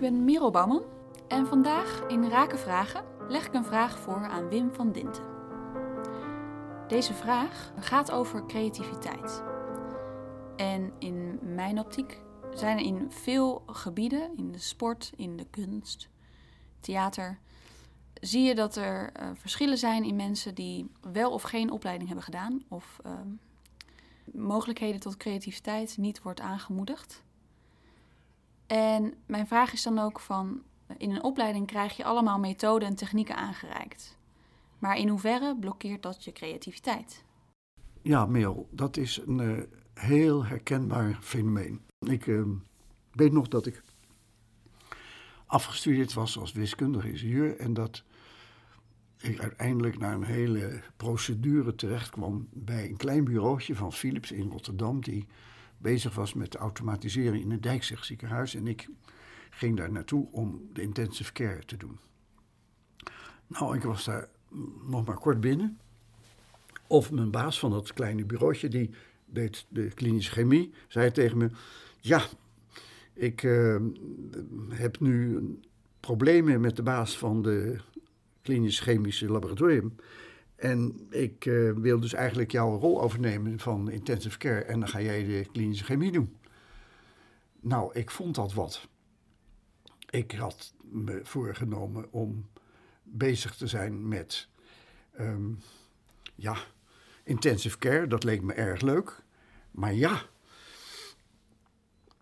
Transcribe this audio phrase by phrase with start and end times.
[0.00, 0.82] Merel Bouwman
[1.28, 5.24] en vandaag in Raken Vragen leg ik een vraag voor aan Wim van Dinten.
[6.88, 9.42] Deze vraag gaat over creativiteit.
[10.56, 12.20] En in mijn optiek
[12.54, 16.08] zijn er in veel gebieden, in de sport, in de kunst,
[16.80, 17.38] theater,
[18.20, 22.24] zie je dat er uh, verschillen zijn in mensen die wel of geen opleiding hebben
[22.24, 23.12] gedaan of uh,
[24.24, 27.24] mogelijkheden tot creativiteit niet wordt aangemoedigd.
[28.66, 30.62] En mijn vraag is dan ook van,
[30.98, 34.18] in een opleiding krijg je allemaal methoden en technieken aangereikt.
[34.78, 37.24] Maar in hoeverre blokkeert dat je creativiteit?
[38.02, 39.62] Ja, Meel, dat is een uh,
[39.94, 41.80] heel herkenbaar fenomeen.
[41.98, 42.42] Ik uh,
[43.12, 43.82] weet nog dat ik
[45.46, 48.04] afgestudeerd was als wiskundige ingenieur en dat
[49.16, 54.50] ik uiteindelijk naar een hele procedure terecht kwam bij een klein bureautje van Philips in
[54.50, 55.26] Rotterdam, die
[55.78, 58.54] bezig was met automatisering in het Dijkzicht ziekenhuis.
[58.54, 58.88] En ik
[59.50, 61.98] ging daar naartoe om de intensive care te doen.
[63.46, 64.28] Nou, ik was daar
[64.88, 65.78] nog maar kort binnen.
[66.86, 68.90] Of mijn baas van dat kleine bureautje, die
[69.24, 71.50] deed de klinische chemie, zei tegen me:
[72.00, 72.22] Ja,
[73.12, 73.76] ik uh,
[74.68, 75.40] heb nu
[76.00, 77.76] problemen met de baas van de
[78.42, 79.94] klinisch chemische laboratorium.
[80.56, 85.00] En ik uh, wil dus eigenlijk jouw rol overnemen van intensive care en dan ga
[85.00, 86.36] jij de klinische chemie doen.
[87.60, 88.88] Nou, ik vond dat wat.
[90.10, 92.48] Ik had me voorgenomen om
[93.02, 94.48] bezig te zijn met
[95.20, 95.58] um,
[96.34, 96.56] ja,
[97.24, 98.06] intensive care.
[98.06, 99.24] Dat leek me erg leuk.
[99.70, 100.22] Maar ja,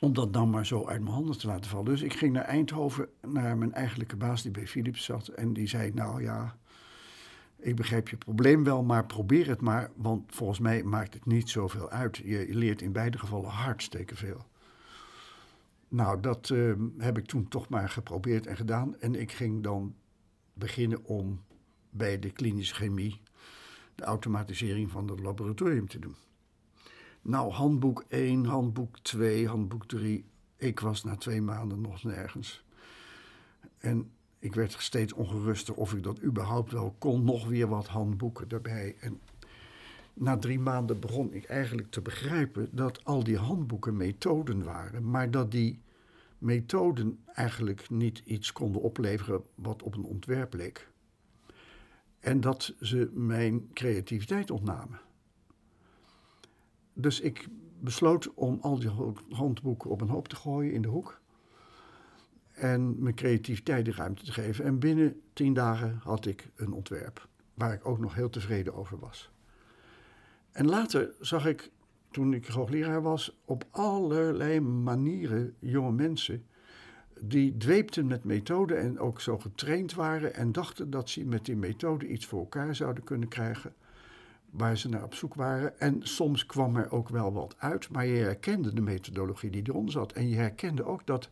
[0.00, 1.84] om dat dan maar zo uit mijn handen te laten vallen.
[1.84, 5.28] Dus ik ging naar Eindhoven, naar mijn eigenlijke baas die bij Philips zat.
[5.28, 6.56] En die zei, nou ja,
[7.58, 9.90] ik begrijp je probleem wel, maar probeer het maar.
[9.94, 12.16] Want volgens mij maakt het niet zoveel uit.
[12.16, 14.46] Je leert in beide gevallen hartstikke veel.
[15.88, 18.98] Nou, dat uh, heb ik toen toch maar geprobeerd en gedaan.
[19.00, 19.94] En ik ging dan
[20.52, 21.44] beginnen om
[21.90, 23.20] bij de klinische chemie
[23.94, 26.14] de automatisering van het laboratorium te doen.
[27.22, 30.24] Nou, handboek 1, handboek 2, handboek 3.
[30.56, 32.64] Ik was na twee maanden nog nergens.
[33.78, 34.10] En
[34.46, 37.24] ik werd steeds ongeruster of ik dat überhaupt wel kon.
[37.24, 38.96] Nog weer wat handboeken erbij.
[39.00, 39.20] En
[40.14, 45.30] na drie maanden begon ik eigenlijk te begrijpen dat al die handboeken methoden waren, maar
[45.30, 45.80] dat die
[46.38, 50.90] methoden eigenlijk niet iets konden opleveren wat op een ontwerp leek.
[52.20, 55.00] En dat ze mijn creativiteit ontnamen.
[56.92, 57.48] Dus ik
[57.80, 58.90] besloot om al die
[59.30, 61.20] handboeken op een hoop te gooien in de hoek.
[62.56, 64.64] En mijn creativiteit de ruimte te geven.
[64.64, 67.28] En binnen tien dagen had ik een ontwerp.
[67.54, 69.30] Waar ik ook nog heel tevreden over was.
[70.50, 71.70] En later zag ik,
[72.10, 76.44] toen ik hoogleraar was, op allerlei manieren jonge mensen.
[77.20, 80.34] die dweepten met methoden en ook zo getraind waren.
[80.34, 83.74] en dachten dat ze met die methode iets voor elkaar zouden kunnen krijgen
[84.50, 85.80] waar ze naar op zoek waren.
[85.80, 89.92] En soms kwam er ook wel wat uit, maar je herkende de methodologie die eronder
[89.92, 90.12] zat.
[90.12, 91.28] En je herkende ook dat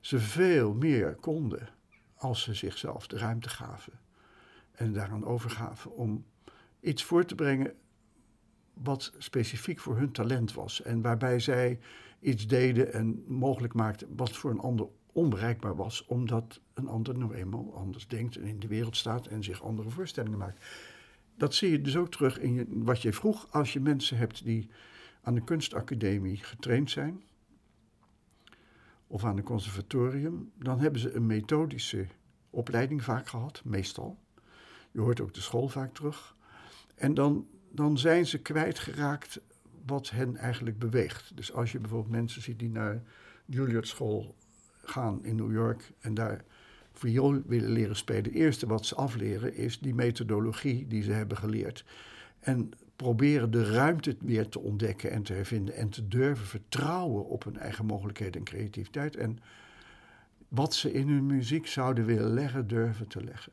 [0.00, 1.68] ze veel meer konden
[2.14, 3.92] als ze zichzelf de ruimte gaven.
[4.72, 6.24] En daaraan overgaven om
[6.80, 7.74] iets voor te brengen
[8.74, 10.82] wat specifiek voor hun talent was.
[10.82, 11.78] En waarbij zij
[12.20, 17.34] iets deden en mogelijk maakten wat voor een ander onbereikbaar was, omdat een ander nou
[17.34, 20.64] eenmaal anders denkt en in de wereld staat en zich andere voorstellingen maakt
[21.40, 23.46] dat zie je dus ook terug in wat je vroeg.
[23.50, 24.68] Als je mensen hebt die
[25.22, 27.22] aan de kunstacademie getraind zijn,
[29.10, 32.06] of aan een conservatorium, dan hebben ze een methodische
[32.50, 34.18] opleiding vaak gehad, meestal.
[34.90, 36.36] Je hoort ook de school vaak terug.
[36.94, 39.40] En dan, dan zijn ze kwijtgeraakt
[39.86, 41.36] wat hen eigenlijk beweegt.
[41.36, 43.02] Dus als je bijvoorbeeld mensen ziet die naar
[43.44, 44.34] Juilliard School
[44.82, 46.44] gaan in New York en daar
[46.92, 51.36] viool willen leren spelen, het eerste wat ze afleren is die methodologie die ze hebben
[51.36, 51.84] geleerd.
[52.40, 52.70] En
[53.00, 57.56] proberen de ruimte weer te ontdekken en te hervinden en te durven vertrouwen op hun
[57.56, 59.16] eigen mogelijkheden en creativiteit.
[59.16, 59.38] En
[60.48, 63.52] wat ze in hun muziek zouden willen leggen, durven te leggen.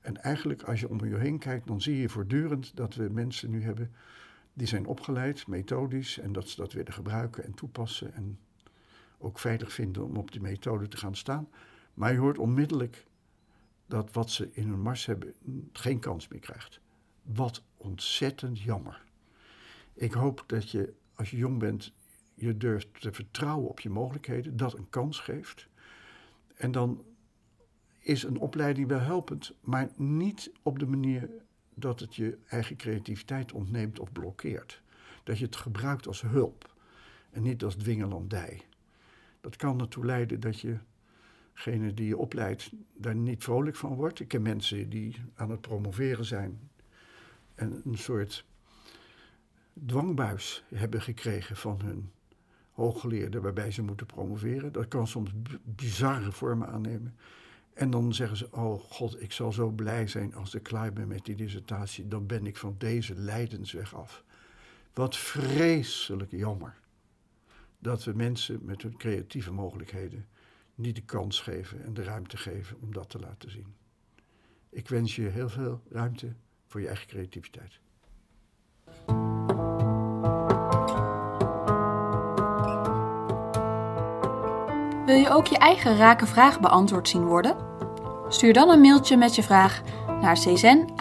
[0.00, 3.50] En eigenlijk, als je om je heen kijkt, dan zie je voortdurend dat we mensen
[3.50, 3.92] nu hebben
[4.52, 8.38] die zijn opgeleid, methodisch, en dat ze dat willen gebruiken en toepassen en
[9.18, 11.48] ook veilig vinden om op die methode te gaan staan.
[11.94, 13.06] Maar je hoort onmiddellijk
[13.86, 15.34] dat wat ze in hun mars hebben
[15.72, 16.80] geen kans meer krijgt.
[17.34, 19.04] Wat ontzettend jammer.
[19.94, 21.92] Ik hoop dat je, als je jong bent,
[22.34, 25.68] je durft te vertrouwen op je mogelijkheden, dat een kans geeft.
[26.54, 27.04] En dan
[27.98, 31.30] is een opleiding wel helpend, maar niet op de manier
[31.74, 34.82] dat het je eigen creativiteit ontneemt of blokkeert.
[35.24, 36.74] Dat je het gebruikt als hulp
[37.30, 38.62] en niet als dwingelandij.
[39.40, 40.78] Dat kan ertoe leiden dat je
[41.52, 44.20] degene die je opleidt daar niet vrolijk van wordt.
[44.20, 46.70] Ik ken mensen die aan het promoveren zijn
[47.56, 48.44] en een soort
[49.86, 52.10] dwangbuis hebben gekregen van hun
[52.70, 54.72] hooggeleerden waarbij ze moeten promoveren.
[54.72, 55.30] Dat kan soms
[55.64, 57.16] bizarre vormen aannemen.
[57.74, 61.08] En dan zeggen ze, oh god, ik zal zo blij zijn als ik klaar ben
[61.08, 62.08] met die dissertatie.
[62.08, 64.24] Dan ben ik van deze lijdensweg af.
[64.92, 66.78] Wat vreselijk jammer
[67.78, 70.26] dat we mensen met hun creatieve mogelijkheden
[70.74, 73.74] niet de kans geven en de ruimte geven om dat te laten zien.
[74.70, 76.34] Ik wens je heel veel ruimte
[76.66, 77.80] voor je eigen creativiteit.
[85.06, 87.56] Wil je ook je eigen rake vraag beantwoord zien worden?
[88.28, 89.82] Stuur dan een mailtje met je vraag
[90.20, 90.94] naar czen